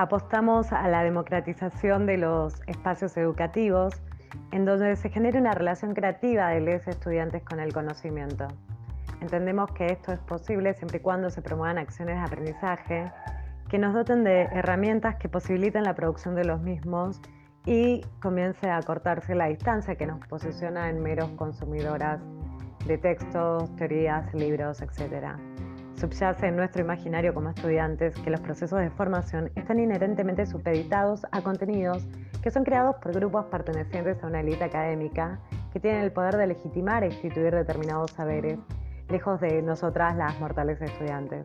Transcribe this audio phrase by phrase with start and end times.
[0.00, 4.00] apostamos a la democratización de los espacios educativos,
[4.50, 8.48] en donde se genere una relación creativa de los estudiantes con el conocimiento.
[9.20, 13.12] Entendemos que esto es posible siempre y cuando se promuevan acciones de aprendizaje
[13.68, 17.20] que nos doten de herramientas que posibiliten la producción de los mismos
[17.66, 22.20] y comience a cortarse la distancia que nos posiciona en meros consumidoras
[22.86, 25.36] de textos, teorías, libros, etc.
[26.00, 31.42] Subyace en nuestro imaginario como estudiantes que los procesos de formación están inherentemente supeditados a
[31.42, 32.08] contenidos
[32.42, 35.38] que son creados por grupos pertenecientes a una élite académica
[35.74, 38.58] que tienen el poder de legitimar e instituir determinados saberes,
[39.10, 41.44] lejos de nosotras las mortales estudiantes.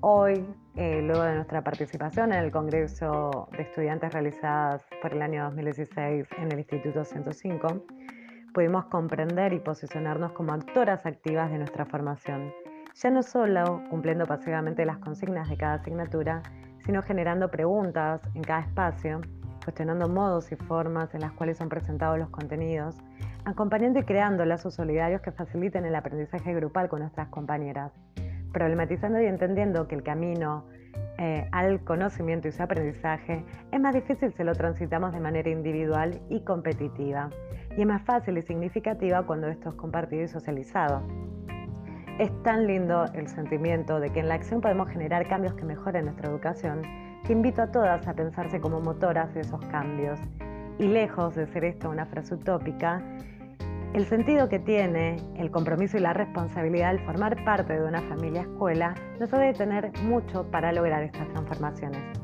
[0.00, 5.44] Hoy, eh, luego de nuestra participación en el Congreso de Estudiantes realizadas por el año
[5.44, 7.84] 2016 en el Instituto 105,
[8.54, 12.50] pudimos comprender y posicionarnos como actoras activas de nuestra formación,
[12.98, 16.42] ya no solo cumpliendo pasivamente las consignas de cada asignatura,
[16.84, 19.20] sino generando preguntas en cada espacio,
[19.62, 22.96] cuestionando modos y formas en las cuales son presentados los contenidos,
[23.44, 27.92] acompañando y creando lazos solidarios que faciliten el aprendizaje grupal con nuestras compañeras,
[28.52, 30.64] problematizando y entendiendo que el camino
[31.18, 36.20] eh, al conocimiento y su aprendizaje es más difícil si lo transitamos de manera individual
[36.28, 37.30] y competitiva,
[37.76, 41.02] y es más fácil y significativa cuando esto es compartido y socializado.
[42.18, 46.06] Es tan lindo el sentimiento de que en la acción podemos generar cambios que mejoren
[46.06, 46.82] nuestra educación,
[47.24, 50.18] que invito a todas a pensarse como motoras de esos cambios.
[50.80, 53.00] Y lejos de ser esto una frase utópica,
[53.94, 58.42] el sentido que tiene el compromiso y la responsabilidad al formar parte de una familia
[58.42, 62.17] escuela nos debe tener mucho para lograr estas transformaciones.